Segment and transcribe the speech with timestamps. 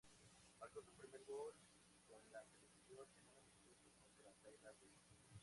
[0.59, 1.53] Marcó su primer gol
[2.09, 4.97] con la selección en un amistoso contra Tailandia.